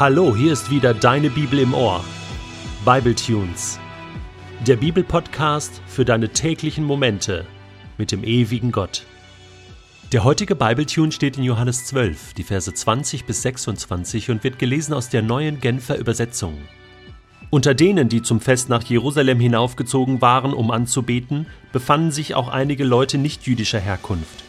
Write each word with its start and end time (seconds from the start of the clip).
Hallo, 0.00 0.34
hier 0.34 0.54
ist 0.54 0.70
wieder 0.70 0.94
deine 0.94 1.28
Bibel 1.28 1.58
im 1.58 1.74
Ohr. 1.74 2.02
Bible 2.86 3.14
Tunes. 3.14 3.78
Der 4.66 4.76
Bibelpodcast 4.76 5.82
für 5.86 6.06
deine 6.06 6.30
täglichen 6.30 6.86
Momente 6.86 7.44
mit 7.98 8.10
dem 8.10 8.24
ewigen 8.24 8.72
Gott. 8.72 9.04
Der 10.10 10.24
heutige 10.24 10.54
Bibletune 10.56 11.12
steht 11.12 11.36
in 11.36 11.44
Johannes 11.44 11.84
12, 11.84 12.32
die 12.32 12.44
Verse 12.44 12.72
20 12.72 13.26
bis 13.26 13.42
26 13.42 14.30
und 14.30 14.42
wird 14.42 14.58
gelesen 14.58 14.94
aus 14.94 15.10
der 15.10 15.20
neuen 15.20 15.60
Genfer 15.60 15.98
Übersetzung. 15.98 16.56
Unter 17.50 17.74
denen, 17.74 18.08
die 18.08 18.22
zum 18.22 18.40
Fest 18.40 18.70
nach 18.70 18.84
Jerusalem 18.84 19.38
hinaufgezogen 19.38 20.22
waren, 20.22 20.54
um 20.54 20.70
anzubeten, 20.70 21.44
befanden 21.74 22.10
sich 22.10 22.34
auch 22.34 22.48
einige 22.48 22.84
Leute 22.84 23.18
nichtjüdischer 23.18 23.80
Herkunft. 23.80 24.44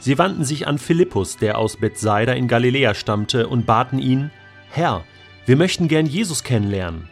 Sie 0.00 0.16
wandten 0.16 0.46
sich 0.46 0.66
an 0.66 0.78
Philippus, 0.78 1.36
der 1.36 1.58
aus 1.58 1.76
Bethsaida 1.76 2.32
in 2.32 2.48
Galiläa 2.48 2.94
stammte, 2.94 3.46
und 3.46 3.66
baten 3.66 3.98
ihn: 3.98 4.30
Herr, 4.76 5.06
wir 5.46 5.56
möchten 5.56 5.88
gern 5.88 6.04
Jesus 6.04 6.42
kennenlernen. 6.42 7.08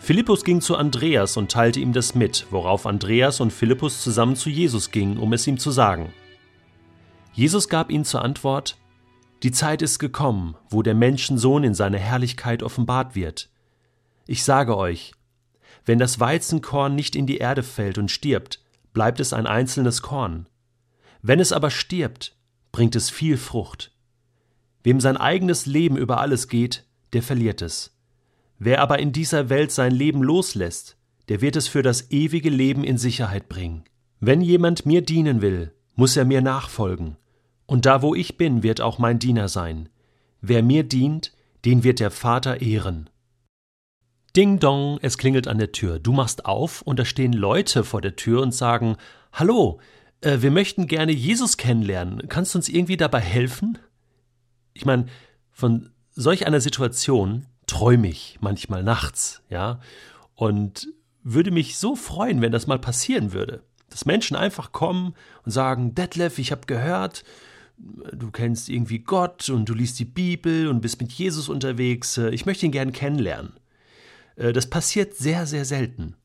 Philippus 0.00 0.42
ging 0.42 0.60
zu 0.60 0.74
Andreas 0.74 1.36
und 1.36 1.48
teilte 1.48 1.78
ihm 1.78 1.92
das 1.92 2.16
mit, 2.16 2.48
worauf 2.50 2.84
Andreas 2.84 3.38
und 3.38 3.52
Philippus 3.52 4.02
zusammen 4.02 4.34
zu 4.34 4.50
Jesus 4.50 4.90
gingen, 4.90 5.16
um 5.16 5.32
es 5.32 5.46
ihm 5.46 5.56
zu 5.56 5.70
sagen. 5.70 6.12
Jesus 7.32 7.68
gab 7.68 7.92
ihnen 7.92 8.04
zur 8.04 8.24
Antwort: 8.24 8.76
Die 9.44 9.52
Zeit 9.52 9.82
ist 9.82 10.00
gekommen, 10.00 10.56
wo 10.68 10.82
der 10.82 10.96
Menschensohn 10.96 11.62
in 11.62 11.74
seiner 11.74 11.98
Herrlichkeit 11.98 12.60
offenbart 12.64 13.14
wird. 13.14 13.50
Ich 14.26 14.42
sage 14.42 14.76
euch, 14.76 15.12
wenn 15.84 16.00
das 16.00 16.18
Weizenkorn 16.18 16.96
nicht 16.96 17.14
in 17.14 17.26
die 17.28 17.38
Erde 17.38 17.62
fällt 17.62 17.98
und 17.98 18.10
stirbt, 18.10 18.64
bleibt 18.92 19.20
es 19.20 19.32
ein 19.32 19.46
einzelnes 19.46 20.02
Korn. 20.02 20.48
Wenn 21.22 21.38
es 21.38 21.52
aber 21.52 21.70
stirbt, 21.70 22.34
bringt 22.72 22.96
es 22.96 23.10
viel 23.10 23.36
Frucht. 23.36 23.92
Wem 24.82 25.00
sein 25.00 25.16
eigenes 25.16 25.66
Leben 25.66 25.96
über 25.96 26.20
alles 26.20 26.48
geht, 26.48 26.84
der 27.12 27.22
verliert 27.22 27.62
es. 27.62 27.96
Wer 28.58 28.80
aber 28.80 28.98
in 28.98 29.12
dieser 29.12 29.48
Welt 29.48 29.72
sein 29.72 29.92
Leben 29.92 30.22
loslässt, 30.22 30.96
der 31.28 31.40
wird 31.40 31.56
es 31.56 31.68
für 31.68 31.82
das 31.82 32.10
ewige 32.10 32.50
Leben 32.50 32.84
in 32.84 32.98
Sicherheit 32.98 33.48
bringen. 33.48 33.84
Wenn 34.20 34.40
jemand 34.40 34.84
mir 34.84 35.02
dienen 35.02 35.40
will, 35.40 35.72
muss 35.94 36.16
er 36.16 36.24
mir 36.24 36.42
nachfolgen. 36.42 37.16
Und 37.66 37.86
da 37.86 38.02
wo 38.02 38.14
ich 38.14 38.36
bin, 38.36 38.62
wird 38.62 38.80
auch 38.80 38.98
mein 38.98 39.18
Diener 39.18 39.48
sein. 39.48 39.88
Wer 40.40 40.62
mir 40.62 40.82
dient, 40.82 41.32
den 41.64 41.84
wird 41.84 42.00
der 42.00 42.10
Vater 42.10 42.60
ehren. 42.60 43.08
Ding 44.36 44.58
dong, 44.58 44.98
es 45.02 45.18
klingelt 45.18 45.48
an 45.48 45.58
der 45.58 45.72
Tür. 45.72 45.98
Du 45.98 46.12
machst 46.12 46.46
auf 46.46 46.82
und 46.82 46.98
da 46.98 47.04
stehen 47.04 47.32
Leute 47.32 47.84
vor 47.84 48.00
der 48.00 48.16
Tür 48.16 48.42
und 48.42 48.52
sagen: 48.52 48.96
Hallo, 49.32 49.80
äh, 50.20 50.38
wir 50.40 50.50
möchten 50.50 50.86
gerne 50.86 51.12
Jesus 51.12 51.56
kennenlernen. 51.56 52.28
Kannst 52.28 52.54
du 52.54 52.58
uns 52.58 52.68
irgendwie 52.68 52.96
dabei 52.96 53.20
helfen? 53.20 53.78
Ich 54.72 54.84
meine, 54.84 55.06
von 55.50 55.90
solch 56.12 56.46
einer 56.46 56.60
Situation 56.60 57.46
träume 57.66 58.08
ich 58.08 58.38
manchmal 58.40 58.82
nachts, 58.82 59.42
ja, 59.48 59.80
und 60.34 60.88
würde 61.22 61.50
mich 61.50 61.78
so 61.78 61.96
freuen, 61.96 62.40
wenn 62.40 62.52
das 62.52 62.66
mal 62.66 62.78
passieren 62.78 63.32
würde. 63.32 63.62
Dass 63.90 64.06
Menschen 64.06 64.36
einfach 64.36 64.72
kommen 64.72 65.14
und 65.44 65.52
sagen: 65.52 65.94
Detlef, 65.94 66.38
ich 66.38 66.52
habe 66.52 66.66
gehört, 66.66 67.24
du 67.76 68.30
kennst 68.30 68.68
irgendwie 68.68 69.00
Gott 69.00 69.48
und 69.48 69.68
du 69.68 69.74
liest 69.74 69.98
die 69.98 70.04
Bibel 70.04 70.68
und 70.68 70.80
bist 70.80 71.00
mit 71.00 71.12
Jesus 71.12 71.48
unterwegs. 71.48 72.16
Äh, 72.18 72.30
ich 72.30 72.46
möchte 72.46 72.66
ihn 72.66 72.72
gern 72.72 72.92
kennenlernen. 72.92 73.54
Äh, 74.36 74.52
das 74.52 74.68
passiert 74.68 75.14
sehr, 75.14 75.46
sehr 75.46 75.64
selten. 75.64 76.16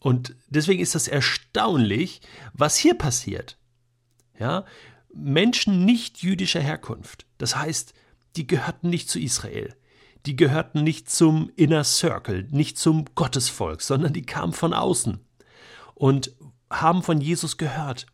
Und 0.00 0.36
deswegen 0.48 0.80
ist 0.80 0.94
das 0.94 1.08
erstaunlich, 1.08 2.20
was 2.52 2.76
hier 2.76 2.94
passiert. 2.94 3.58
Ja, 4.38 4.64
Menschen 5.16 5.84
nicht 5.84 6.18
jüdischer 6.18 6.60
Herkunft, 6.60 7.26
das 7.38 7.56
heißt, 7.56 7.94
die 8.36 8.46
gehörten 8.46 8.90
nicht 8.90 9.08
zu 9.08 9.18
Israel, 9.18 9.74
die 10.26 10.36
gehörten 10.36 10.84
nicht 10.84 11.10
zum 11.10 11.50
Inner 11.56 11.84
Circle, 11.84 12.46
nicht 12.50 12.78
zum 12.78 13.06
Gottesvolk, 13.14 13.80
sondern 13.80 14.12
die 14.12 14.26
kamen 14.26 14.52
von 14.52 14.74
außen 14.74 15.20
und 15.94 16.32
haben 16.70 17.02
von 17.02 17.20
Jesus 17.20 17.56
gehört 17.56 18.06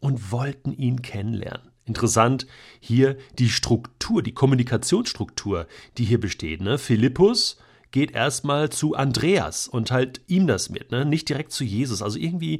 und 0.00 0.32
wollten 0.32 0.72
ihn 0.72 1.00
kennenlernen. 1.00 1.70
Interessant 1.86 2.46
hier 2.80 3.16
die 3.38 3.50
Struktur, 3.50 4.22
die 4.22 4.32
Kommunikationsstruktur, 4.32 5.66
die 5.98 6.04
hier 6.04 6.20
besteht. 6.20 6.60
Ne? 6.60 6.78
Philippus 6.78 7.58
geht 7.94 8.10
erstmal 8.10 8.70
zu 8.70 8.96
Andreas 8.96 9.68
und 9.68 9.92
halt 9.92 10.20
ihm 10.26 10.48
das 10.48 10.68
mit, 10.68 10.90
ne? 10.90 11.04
nicht 11.04 11.28
direkt 11.28 11.52
zu 11.52 11.62
Jesus. 11.62 12.02
Also 12.02 12.18
irgendwie 12.18 12.58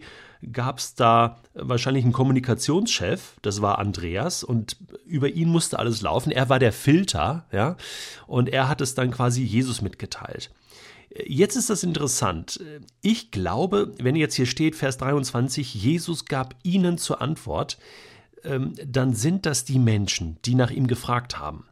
gab 0.53 0.79
es 0.79 0.95
da 0.95 1.41
wahrscheinlich 1.55 2.05
einen 2.05 2.13
Kommunikationschef, 2.13 3.35
das 3.43 3.61
war 3.61 3.81
Andreas, 3.81 4.45
und 4.45 4.77
über 5.05 5.29
ihn 5.29 5.49
musste 5.49 5.81
alles 5.81 6.03
laufen. 6.03 6.31
Er 6.31 6.51
war 6.51 6.61
der 6.61 6.73
Filter, 6.73 7.47
ja, 7.51 7.77
und 8.29 8.49
er 8.49 8.69
hat 8.69 8.81
es 8.81 8.95
dann 8.95 9.11
quasi 9.11 9.43
Jesus 9.43 9.83
mitgeteilt. 9.83 10.53
Jetzt 11.27 11.57
ist 11.57 11.69
das 11.69 11.83
interessant. 11.83 12.61
Ich 13.03 13.33
glaube, 13.33 13.93
wenn 13.99 14.15
jetzt 14.15 14.37
hier 14.37 14.47
steht, 14.47 14.77
Vers 14.77 14.99
23, 14.99 15.75
Jesus 15.75 16.27
gab 16.27 16.55
ihnen 16.63 16.97
zur 16.97 17.21
Antwort, 17.21 17.79
ähm, 18.45 18.75
dann 18.87 19.15
sind 19.15 19.47
das 19.47 19.65
die 19.65 19.81
Menschen, 19.81 20.39
die 20.45 20.55
nach 20.55 20.71
ihm 20.71 20.87
gefragt 20.87 21.41
haben. 21.41 21.67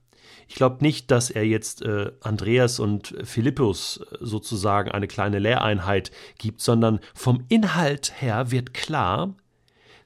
Ich 0.49 0.55
glaube 0.55 0.83
nicht, 0.83 1.11
dass 1.11 1.31
er 1.31 1.47
jetzt 1.47 1.83
äh, 1.83 2.13
Andreas 2.21 2.79
und 2.79 3.15
Philippus 3.25 3.99
äh, 3.99 4.19
sozusagen 4.21 4.91
eine 4.91 5.09
kleine 5.09 5.39
Lehreinheit 5.39 6.11
gibt, 6.39 6.61
sondern 6.61 7.01
vom 7.15 7.45
Inhalt 7.49 8.21
her 8.21 8.51
wird 8.51 8.75
klar, 8.75 9.35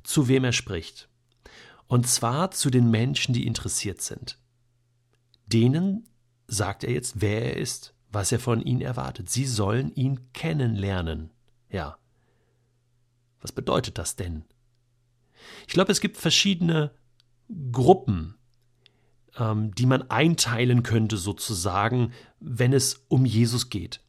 zu 0.02 0.28
wem 0.28 0.44
er 0.44 0.52
spricht. 0.52 1.08
Und 1.86 2.06
zwar 2.06 2.50
zu 2.50 2.70
den 2.70 2.90
Menschen, 2.90 3.34
die 3.34 3.46
interessiert 3.46 4.00
sind. 4.00 4.38
Denen 5.46 6.08
sagt 6.48 6.84
er 6.84 6.92
jetzt, 6.92 7.20
wer 7.20 7.44
er 7.44 7.56
ist, 7.56 7.94
was 8.10 8.32
er 8.32 8.38
von 8.38 8.60
ihnen 8.62 8.80
erwartet. 8.80 9.30
Sie 9.30 9.46
sollen 9.46 9.94
ihn 9.94 10.32
kennenlernen. 10.32 11.30
Ja. 11.70 11.98
Was 13.40 13.52
bedeutet 13.52 13.98
das 13.98 14.16
denn? 14.16 14.44
Ich 15.66 15.74
glaube, 15.74 15.92
es 15.92 16.00
gibt 16.00 16.16
verschiedene 16.16 16.92
Gruppen 17.70 18.35
ähm, 19.38 19.74
die 19.74 19.86
man 19.86 20.10
einteilen 20.10 20.82
könnte 20.82 21.16
sozusagen, 21.16 22.12
wenn 22.40 22.72
es 22.72 23.04
um 23.08 23.24
Jesus 23.24 23.70
geht. 23.70 24.00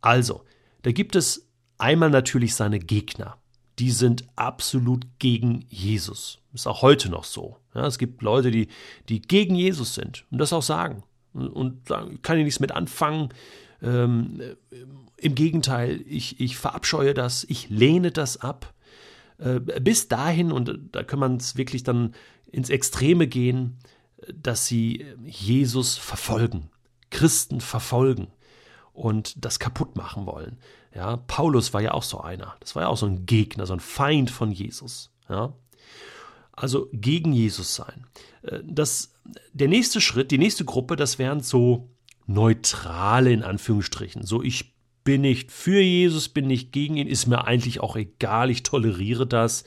Also, 0.00 0.44
da 0.82 0.92
gibt 0.92 1.16
es 1.16 1.48
einmal 1.78 2.10
natürlich 2.10 2.54
seine 2.54 2.78
Gegner. 2.78 3.38
Die 3.78 3.90
sind 3.90 4.24
absolut 4.36 5.06
gegen 5.18 5.66
Jesus. 5.68 6.38
Ist 6.54 6.66
auch 6.66 6.82
heute 6.82 7.10
noch 7.10 7.24
so. 7.24 7.56
Ja, 7.74 7.86
es 7.86 7.98
gibt 7.98 8.22
Leute, 8.22 8.50
die, 8.50 8.68
die 9.08 9.20
gegen 9.20 9.54
Jesus 9.54 9.94
sind 9.94 10.24
und 10.30 10.38
das 10.38 10.52
auch 10.52 10.62
sagen. 10.62 11.02
Und, 11.34 11.90
da 11.90 12.08
kann 12.22 12.38
ich 12.38 12.44
nichts 12.44 12.60
mit 12.60 12.72
anfangen. 12.72 13.28
Ähm, 13.82 14.40
Im 15.18 15.34
Gegenteil, 15.34 16.02
ich, 16.06 16.40
ich 16.40 16.56
verabscheue 16.56 17.12
das, 17.12 17.44
ich 17.44 17.68
lehne 17.68 18.10
das 18.10 18.38
ab. 18.38 18.72
Äh, 19.38 19.60
bis 19.60 20.08
dahin, 20.08 20.50
und 20.50 20.78
da 20.92 21.02
kann 21.02 21.18
man 21.18 21.36
es 21.36 21.56
wirklich 21.56 21.82
dann 21.82 22.14
ins 22.50 22.70
Extreme 22.70 23.26
gehen, 23.26 23.76
dass 24.34 24.66
sie 24.66 25.06
Jesus 25.24 25.96
verfolgen, 25.96 26.70
Christen 27.10 27.60
verfolgen 27.60 28.28
und 28.92 29.44
das 29.44 29.58
kaputt 29.58 29.96
machen 29.96 30.26
wollen. 30.26 30.58
Ja, 30.94 31.18
Paulus 31.18 31.74
war 31.74 31.82
ja 31.82 31.92
auch 31.92 32.02
so 32.02 32.20
einer. 32.20 32.56
Das 32.60 32.74
war 32.74 32.84
ja 32.84 32.88
auch 32.88 32.96
so 32.96 33.06
ein 33.06 33.26
Gegner, 33.26 33.66
so 33.66 33.74
ein 33.74 33.80
Feind 33.80 34.30
von 34.30 34.50
Jesus. 34.50 35.10
Ja, 35.28 35.52
also 36.52 36.88
gegen 36.92 37.32
Jesus 37.32 37.74
sein. 37.74 38.06
Äh, 38.42 38.60
das, 38.64 39.12
der 39.52 39.68
nächste 39.68 40.00
Schritt, 40.00 40.30
die 40.30 40.38
nächste 40.38 40.64
Gruppe, 40.64 40.96
das 40.96 41.18
wären 41.18 41.40
so 41.40 41.90
neutrale 42.26 43.32
in 43.32 43.42
Anführungsstrichen. 43.42 44.24
So 44.24 44.42
ich 44.42 44.74
bin 45.04 45.20
nicht 45.20 45.52
für 45.52 45.80
Jesus, 45.80 46.28
bin 46.28 46.48
nicht 46.48 46.72
gegen 46.72 46.96
ihn, 46.96 47.06
ist 47.06 47.26
mir 47.26 47.44
eigentlich 47.44 47.80
auch 47.80 47.94
egal, 47.94 48.50
ich 48.50 48.62
toleriere 48.64 49.26
das. 49.26 49.64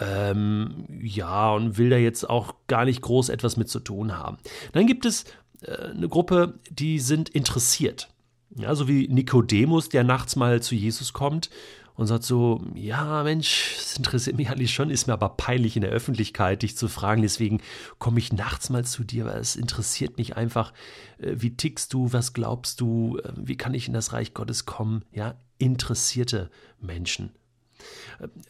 Ähm, 0.00 0.86
ja, 1.02 1.52
und 1.52 1.76
will 1.76 1.90
da 1.90 1.96
jetzt 1.96 2.28
auch 2.28 2.54
gar 2.68 2.84
nicht 2.84 3.02
groß 3.02 3.30
etwas 3.30 3.56
mit 3.56 3.68
zu 3.68 3.80
tun 3.80 4.16
haben. 4.16 4.38
Dann 4.72 4.86
gibt 4.86 5.04
es 5.04 5.24
äh, 5.62 5.90
eine 5.90 6.08
Gruppe, 6.08 6.54
die 6.70 7.00
sind 7.00 7.28
interessiert. 7.28 8.08
Ja, 8.56 8.74
so 8.74 8.88
wie 8.88 9.08
Nikodemus, 9.08 9.88
der 9.88 10.04
nachts 10.04 10.36
mal 10.36 10.62
zu 10.62 10.74
Jesus 10.74 11.12
kommt 11.12 11.50
und 11.98 12.06
sagt 12.06 12.22
so, 12.22 12.62
ja 12.74 13.24
Mensch, 13.24 13.74
es 13.76 13.96
interessiert 13.96 14.36
mich 14.36 14.50
eigentlich 14.50 14.72
schon, 14.72 14.88
ist 14.88 15.08
mir 15.08 15.14
aber 15.14 15.30
peinlich 15.30 15.74
in 15.74 15.82
der 15.82 15.90
Öffentlichkeit, 15.90 16.62
dich 16.62 16.76
zu 16.76 16.86
fragen, 16.86 17.22
deswegen 17.22 17.60
komme 17.98 18.20
ich 18.20 18.32
nachts 18.32 18.70
mal 18.70 18.84
zu 18.84 19.02
dir, 19.02 19.26
weil 19.26 19.40
es 19.40 19.56
interessiert 19.56 20.16
mich 20.16 20.36
einfach, 20.36 20.72
äh, 21.18 21.34
wie 21.38 21.56
tickst 21.56 21.92
du, 21.92 22.12
was 22.12 22.34
glaubst 22.34 22.80
du, 22.80 23.18
äh, 23.18 23.32
wie 23.34 23.56
kann 23.56 23.74
ich 23.74 23.88
in 23.88 23.94
das 23.94 24.12
Reich 24.12 24.32
Gottes 24.32 24.64
kommen, 24.64 25.04
ja, 25.12 25.34
interessierte 25.58 26.50
Menschen. 26.80 27.32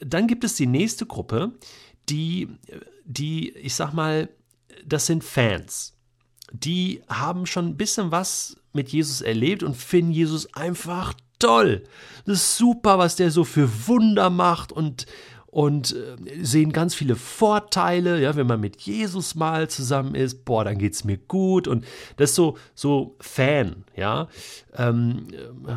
Dann 0.01 0.27
gibt 0.27 0.45
es 0.45 0.55
die 0.55 0.67
nächste 0.67 1.07
Gruppe, 1.07 1.53
die, 2.09 2.49
die, 3.05 3.51
ich 3.51 3.75
sag 3.75 3.93
mal, 3.93 4.29
das 4.87 5.07
sind 5.07 5.25
Fans. 5.25 5.95
Die 6.53 7.03
haben 7.09 7.47
schon 7.47 7.67
ein 7.67 7.77
bisschen 7.77 8.11
was 8.11 8.57
mit 8.73 8.91
Jesus 8.91 9.21
erlebt 9.21 9.63
und 9.63 9.77
finden 9.77 10.13
Jesus 10.13 10.55
einfach 10.55 11.15
toll. 11.39 11.85
Das 12.25 12.39
ist 12.39 12.57
super, 12.57 12.99
was 12.99 13.17
der 13.17 13.31
so 13.31 13.45
für 13.45 13.87
Wunder 13.87 14.31
macht 14.31 14.73
und, 14.73 15.07
und 15.47 15.95
äh, 15.95 16.45
sehen 16.45 16.73
ganz 16.73 16.95
viele 16.95 17.17
Vorteile, 17.17 18.21
ja, 18.21 18.37
wenn 18.37 18.47
man 18.47 18.61
mit 18.61 18.81
Jesus 18.81 19.35
mal 19.35 19.69
zusammen 19.69 20.15
ist, 20.15 20.45
boah, 20.45 20.65
dann 20.65 20.79
geht's 20.79 21.05
mir 21.05 21.19
gut 21.19 21.69
und 21.69 21.85
das 22.17 22.31
ist 22.31 22.37
so, 22.37 22.57
so 22.75 23.17
Fan, 23.21 23.85
ja, 23.97 24.29
ähm, 24.75 25.29
äh, 25.67 25.77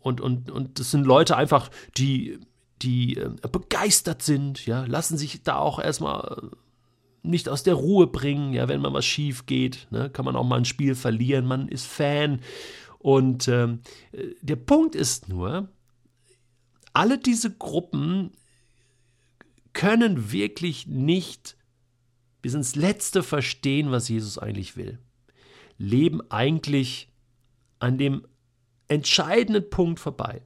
und, 0.00 0.20
und, 0.20 0.50
und 0.50 0.78
das 0.78 0.90
sind 0.90 1.04
Leute 1.06 1.36
einfach, 1.36 1.70
die, 1.96 2.38
die 2.82 3.16
äh, 3.16 3.30
begeistert 3.50 4.22
sind, 4.22 4.66
ja, 4.66 4.84
lassen 4.84 5.18
sich 5.18 5.42
da 5.42 5.58
auch 5.58 5.78
erstmal 5.78 6.50
nicht 7.22 7.48
aus 7.48 7.62
der 7.62 7.74
Ruhe 7.74 8.06
bringen, 8.06 8.52
ja, 8.52 8.68
wenn 8.68 8.80
mal 8.80 8.92
was 8.92 9.04
schief 9.04 9.46
geht, 9.46 9.88
ne, 9.90 10.08
kann 10.10 10.24
man 10.24 10.36
auch 10.36 10.44
mal 10.44 10.56
ein 10.56 10.64
Spiel 10.64 10.94
verlieren, 10.94 11.46
man 11.46 11.68
ist 11.68 11.86
Fan 11.86 12.40
und 12.98 13.48
ähm, 13.48 13.80
der 14.40 14.56
Punkt 14.56 14.94
ist 14.94 15.28
nur, 15.28 15.68
alle 16.92 17.18
diese 17.18 17.54
Gruppen 17.54 18.32
können 19.72 20.32
wirklich 20.32 20.86
nicht 20.86 21.56
bis 22.42 22.54
ins 22.54 22.74
Letzte 22.74 23.22
verstehen, 23.22 23.90
was 23.90 24.08
Jesus 24.08 24.38
eigentlich 24.38 24.76
will. 24.76 24.98
Leben 25.76 26.20
eigentlich 26.30 27.12
an 27.78 27.98
dem 27.98 28.26
entscheidenden 28.88 29.70
Punkt 29.70 30.00
vorbei. 30.00 30.42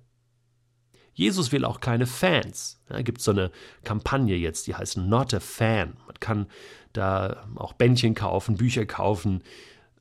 Jesus 1.14 1.52
will 1.52 1.64
auch 1.64 1.80
keine 1.80 2.06
Fans. 2.06 2.80
Da 2.88 3.02
gibt 3.02 3.20
so 3.20 3.30
eine 3.30 3.50
Kampagne 3.84 4.36
jetzt, 4.36 4.66
die 4.66 4.74
heißt 4.74 4.96
Not 4.96 5.34
a 5.34 5.40
Fan. 5.40 5.96
Man 6.06 6.20
kann 6.20 6.46
da 6.92 7.46
auch 7.54 7.74
Bändchen 7.74 8.14
kaufen, 8.14 8.56
Bücher 8.56 8.86
kaufen. 8.86 9.42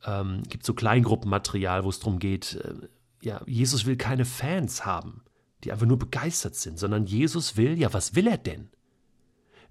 Ähm, 0.06 0.44
gibt 0.50 0.66
so 0.66 0.74
Kleingruppenmaterial, 0.74 1.84
wo 1.84 1.90
es 1.90 2.00
darum 2.00 2.20
geht, 2.20 2.56
äh, 2.56 2.88
ja, 3.22 3.42
Jesus 3.46 3.86
will 3.86 3.98
keine 3.98 4.26
Fans 4.26 4.86
haben, 4.86 5.22
die 5.64 5.72
einfach 5.72 5.86
nur 5.86 6.00
begeistert 6.00 6.56
sind, 6.56 6.80
sondern 6.80 7.06
Jesus 7.06 7.56
will, 7.56 7.78
ja, 7.78 7.94
was 7.94 8.16
will 8.16 8.28
er 8.28 8.38
denn? 8.38 8.70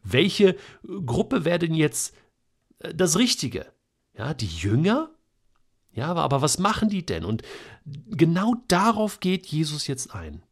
welche 0.03 0.57
Gruppe 0.85 1.45
wäre 1.45 1.59
denn 1.59 1.75
jetzt 1.75 2.15
äh, 2.79 2.95
das 2.95 3.19
Richtige? 3.19 3.67
Ja, 4.17 4.35
die 4.35 4.47
Jünger? 4.47 5.11
Ja, 5.93 6.15
aber 6.15 6.43
was 6.43 6.59
machen 6.59 6.89
die 6.89 7.05
denn? 7.05 7.25
Und 7.25 7.43
genau 7.85 8.55
darauf 8.69 9.21
geht 9.21 9.47
Jesus 9.47 9.87
jetzt 9.87 10.15
ein. 10.15 10.43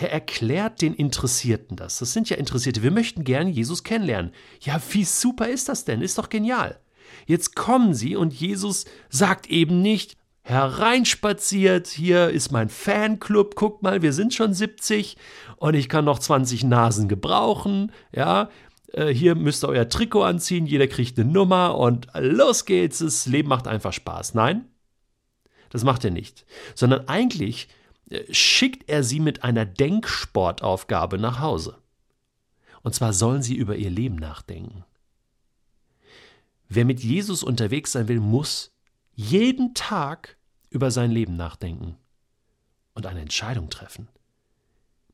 Er 0.00 0.12
erklärt 0.12 0.80
den 0.80 0.94
Interessierten 0.94 1.76
das. 1.76 1.98
Das 1.98 2.14
sind 2.14 2.30
ja 2.30 2.38
Interessierte. 2.38 2.82
Wir 2.82 2.90
möchten 2.90 3.22
gerne 3.22 3.50
Jesus 3.50 3.84
kennenlernen. 3.84 4.32
Ja, 4.62 4.80
wie 4.92 5.04
super 5.04 5.48
ist 5.48 5.68
das 5.68 5.84
denn? 5.84 6.00
Ist 6.00 6.16
doch 6.16 6.30
genial. 6.30 6.80
Jetzt 7.26 7.54
kommen 7.54 7.92
sie 7.92 8.16
und 8.16 8.32
Jesus 8.32 8.86
sagt 9.10 9.48
eben 9.48 9.82
nicht, 9.82 10.16
hereinspaziert, 10.42 11.86
hier 11.86 12.30
ist 12.30 12.50
mein 12.50 12.70
Fanclub, 12.70 13.56
guck 13.56 13.82
mal, 13.82 14.00
wir 14.00 14.14
sind 14.14 14.32
schon 14.32 14.54
70 14.54 15.18
und 15.56 15.74
ich 15.74 15.90
kann 15.90 16.06
noch 16.06 16.18
20 16.18 16.64
Nasen 16.64 17.06
gebrauchen, 17.06 17.92
ja, 18.10 18.48
äh, 18.94 19.08
hier 19.08 19.34
müsst 19.34 19.62
ihr 19.64 19.68
euer 19.68 19.90
Trikot 19.90 20.22
anziehen, 20.22 20.66
jeder 20.66 20.86
kriegt 20.86 21.18
eine 21.18 21.30
Nummer 21.30 21.76
und 21.76 22.08
los 22.18 22.64
geht's, 22.64 23.00
das 23.00 23.26
Leben 23.26 23.50
macht 23.50 23.68
einfach 23.68 23.92
Spaß. 23.92 24.32
Nein, 24.32 24.64
das 25.68 25.84
macht 25.84 26.06
er 26.06 26.10
nicht, 26.10 26.46
sondern 26.74 27.06
eigentlich 27.06 27.68
schickt 28.30 28.88
er 28.88 29.04
sie 29.04 29.20
mit 29.20 29.44
einer 29.44 29.64
Denksportaufgabe 29.64 31.18
nach 31.18 31.40
Hause. 31.40 31.78
Und 32.82 32.94
zwar 32.94 33.12
sollen 33.12 33.42
sie 33.42 33.54
über 33.54 33.76
ihr 33.76 33.90
Leben 33.90 34.16
nachdenken. 34.16 34.84
Wer 36.68 36.84
mit 36.84 37.00
Jesus 37.00 37.42
unterwegs 37.42 37.92
sein 37.92 38.08
will, 38.08 38.20
muss 38.20 38.72
jeden 39.14 39.74
Tag 39.74 40.38
über 40.70 40.90
sein 40.90 41.10
Leben 41.10 41.36
nachdenken 41.36 41.96
und 42.94 43.06
eine 43.06 43.20
Entscheidung 43.20 43.70
treffen, 43.70 44.08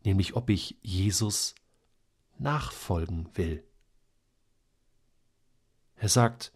nämlich 0.04 0.36
ob 0.36 0.50
ich 0.50 0.76
Jesus 0.82 1.54
nachfolgen 2.38 3.28
will. 3.34 3.64
Er 5.96 6.08
sagt, 6.08 6.52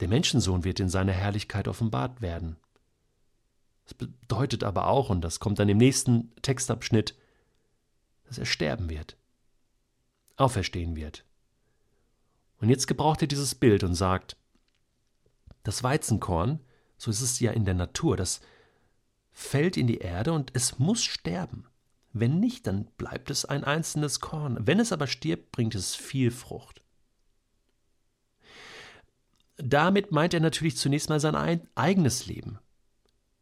der 0.00 0.08
Menschensohn 0.08 0.64
wird 0.64 0.80
in 0.80 0.90
seiner 0.90 1.12
Herrlichkeit 1.12 1.66
offenbart 1.66 2.20
werden. 2.20 2.56
Das 3.84 3.94
bedeutet 3.94 4.64
aber 4.64 4.86
auch, 4.86 5.10
und 5.10 5.20
das 5.20 5.40
kommt 5.40 5.58
dann 5.58 5.68
im 5.68 5.78
nächsten 5.78 6.34
Textabschnitt, 6.42 7.14
dass 8.24 8.38
er 8.38 8.46
sterben 8.46 8.88
wird, 8.88 9.16
auferstehen 10.36 10.96
wird. 10.96 11.24
Und 12.60 12.70
jetzt 12.70 12.86
gebraucht 12.86 13.20
er 13.20 13.28
dieses 13.28 13.54
Bild 13.54 13.84
und 13.84 13.94
sagt, 13.94 14.36
das 15.64 15.82
Weizenkorn, 15.82 16.60
so 16.96 17.10
ist 17.10 17.20
es 17.20 17.40
ja 17.40 17.52
in 17.52 17.64
der 17.64 17.74
Natur, 17.74 18.16
das 18.16 18.40
fällt 19.32 19.76
in 19.76 19.86
die 19.86 19.98
Erde 19.98 20.32
und 20.32 20.50
es 20.54 20.78
muss 20.78 21.02
sterben. 21.02 21.66
Wenn 22.12 22.38
nicht, 22.38 22.66
dann 22.68 22.86
bleibt 22.96 23.28
es 23.30 23.44
ein 23.44 23.64
einzelnes 23.64 24.20
Korn. 24.20 24.56
Wenn 24.60 24.78
es 24.78 24.92
aber 24.92 25.08
stirbt, 25.08 25.50
bringt 25.50 25.74
es 25.74 25.96
viel 25.96 26.30
Frucht. 26.30 26.82
Damit 29.56 30.12
meint 30.12 30.32
er 30.32 30.40
natürlich 30.40 30.76
zunächst 30.76 31.08
mal 31.08 31.20
sein 31.20 31.34
eigenes 31.74 32.26
Leben, 32.26 32.58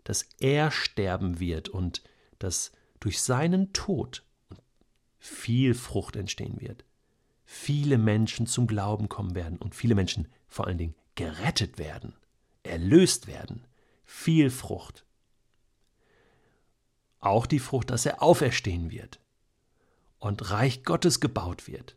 dass 0.05 0.27
er 0.39 0.71
sterben 0.71 1.41
wird 1.41 1.69
und 1.69 2.03
dass 2.39 2.73
durch 3.01 3.21
seinen 3.21 3.73
Tod 3.73 4.25
viel 5.19 5.75
Frucht 5.75 6.17
entstehen 6.17 6.61
wird. 6.61 6.85
Viele 7.45 7.99
Menschen 7.99 8.47
zum 8.47 8.67
Glauben 8.67 9.09
kommen 9.09 9.35
werden 9.35 9.59
und 9.59 9.75
viele 9.75 9.95
Menschen 9.95 10.29
vor 10.49 10.67
allen 10.67 10.79
Dingen 10.79 10.95
gerettet 11.15 11.79
werden, 11.79 12.15
erlöst 12.63 13.27
werden. 13.27 13.67
Viel 14.05 14.51
Frucht 14.51 15.05
auch 17.23 17.47
die 17.47 17.61
Frucht, 17.61 17.91
dass 17.91 18.05
er 18.05 18.21
auferstehen 18.21 18.91
wird 18.91 19.21
und 20.19 20.51
Reich 20.51 20.83
Gottes 20.85 21.21
gebaut 21.21 21.69
wird. 21.69 21.97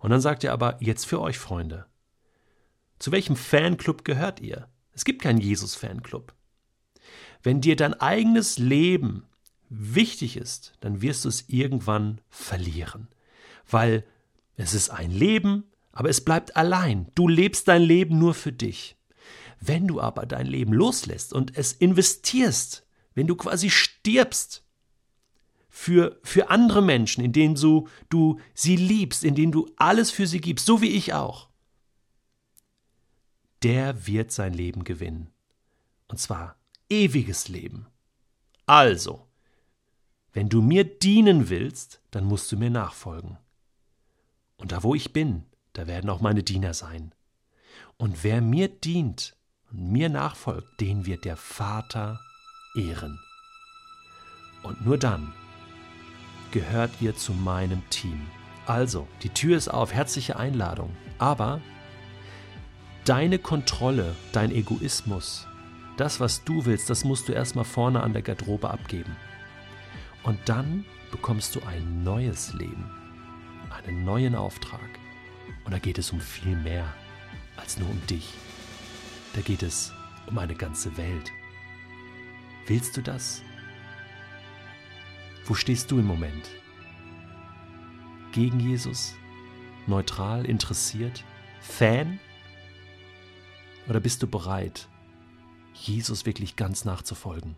Und 0.00 0.10
dann 0.10 0.20
sagt 0.20 0.44
er 0.44 0.52
aber, 0.52 0.76
jetzt 0.80 1.06
für 1.06 1.20
euch 1.20 1.38
Freunde, 1.38 1.86
zu 2.98 3.12
welchem 3.12 3.36
Fanclub 3.36 4.04
gehört 4.04 4.40
ihr? 4.40 4.68
Es 4.92 5.04
gibt 5.04 5.22
keinen 5.22 5.40
Jesus-Fanclub. 5.40 6.34
Wenn 7.42 7.60
dir 7.60 7.76
dein 7.76 7.94
eigenes 7.94 8.58
Leben 8.58 9.24
wichtig 9.68 10.36
ist, 10.36 10.74
dann 10.80 11.02
wirst 11.02 11.24
du 11.24 11.28
es 11.28 11.48
irgendwann 11.48 12.20
verlieren, 12.28 13.08
weil 13.68 14.04
es 14.56 14.74
ist 14.74 14.90
ein 14.90 15.10
Leben, 15.10 15.64
aber 15.92 16.08
es 16.08 16.22
bleibt 16.22 16.56
allein. 16.56 17.06
Du 17.14 17.28
lebst 17.28 17.68
dein 17.68 17.82
Leben 17.82 18.18
nur 18.18 18.34
für 18.34 18.52
dich. 18.52 18.96
Wenn 19.60 19.86
du 19.86 20.00
aber 20.00 20.26
dein 20.26 20.46
Leben 20.46 20.72
loslässt 20.72 21.32
und 21.32 21.56
es 21.56 21.72
investierst 21.72 22.84
wenn 23.14 23.26
du 23.26 23.36
quasi 23.36 23.70
stirbst 23.70 24.64
für, 25.68 26.18
für 26.22 26.50
andere 26.50 26.82
Menschen, 26.82 27.24
in 27.24 27.32
denen 27.32 27.54
du, 27.54 27.88
du 28.08 28.40
sie 28.54 28.76
liebst, 28.76 29.24
in 29.24 29.34
denen 29.34 29.52
du 29.52 29.70
alles 29.76 30.10
für 30.10 30.26
sie 30.26 30.40
gibst, 30.40 30.66
so 30.66 30.80
wie 30.80 30.90
ich 30.90 31.14
auch, 31.14 31.48
der 33.62 34.06
wird 34.06 34.32
sein 34.32 34.54
Leben 34.54 34.84
gewinnen. 34.84 35.30
Und 36.08 36.18
zwar 36.18 36.56
ewiges 36.92 37.48
Leben. 37.48 37.86
Also, 38.66 39.26
wenn 40.32 40.48
du 40.48 40.60
mir 40.60 40.84
dienen 40.84 41.48
willst, 41.48 42.02
dann 42.10 42.24
musst 42.24 42.52
du 42.52 42.56
mir 42.56 42.70
nachfolgen. 42.70 43.38
Und 44.56 44.72
da 44.72 44.82
wo 44.82 44.94
ich 44.94 45.12
bin, 45.12 45.44
da 45.72 45.86
werden 45.86 46.10
auch 46.10 46.20
meine 46.20 46.42
Diener 46.42 46.74
sein. 46.74 47.14
Und 47.96 48.24
wer 48.24 48.40
mir 48.42 48.68
dient 48.68 49.36
und 49.70 49.90
mir 49.90 50.08
nachfolgt, 50.08 50.80
den 50.80 51.06
wird 51.06 51.24
der 51.24 51.36
Vater 51.36 52.20
ehren. 52.76 53.18
Und 54.62 54.84
nur 54.84 54.98
dann 54.98 55.32
gehört 56.52 56.90
ihr 57.00 57.16
zu 57.16 57.32
meinem 57.32 57.88
Team. 57.88 58.26
Also, 58.66 59.08
die 59.22 59.30
Tür 59.30 59.56
ist 59.56 59.68
auf, 59.68 59.92
herzliche 59.92 60.36
Einladung. 60.36 60.94
Aber 61.18 61.60
deine 63.04 63.38
Kontrolle, 63.38 64.14
dein 64.32 64.52
Egoismus, 64.52 65.46
das, 66.02 66.18
was 66.18 66.42
du 66.42 66.64
willst, 66.64 66.90
das 66.90 67.04
musst 67.04 67.28
du 67.28 67.32
erstmal 67.32 67.64
vorne 67.64 68.02
an 68.02 68.12
der 68.12 68.22
Garderobe 68.22 68.68
abgeben. 68.68 69.14
Und 70.24 70.40
dann 70.46 70.84
bekommst 71.12 71.54
du 71.54 71.60
ein 71.62 72.02
neues 72.02 72.52
Leben, 72.54 72.90
einen 73.70 74.04
neuen 74.04 74.34
Auftrag. 74.34 74.80
Und 75.64 75.70
da 75.70 75.78
geht 75.78 75.98
es 75.98 76.10
um 76.10 76.20
viel 76.20 76.56
mehr 76.56 76.92
als 77.56 77.78
nur 77.78 77.88
um 77.88 78.04
dich. 78.08 78.34
Da 79.34 79.42
geht 79.42 79.62
es 79.62 79.92
um 80.26 80.38
eine 80.38 80.56
ganze 80.56 80.96
Welt. 80.96 81.30
Willst 82.66 82.96
du 82.96 83.00
das? 83.00 83.40
Wo 85.44 85.54
stehst 85.54 85.88
du 85.92 86.00
im 86.00 86.06
Moment? 86.06 86.50
Gegen 88.32 88.58
Jesus? 88.58 89.14
Neutral? 89.86 90.46
Interessiert? 90.46 91.22
Fan? 91.60 92.18
Oder 93.88 94.00
bist 94.00 94.20
du 94.20 94.26
bereit, 94.26 94.88
Jesus 95.74 96.26
wirklich 96.26 96.56
ganz 96.56 96.84
nachzufolgen? 96.84 97.56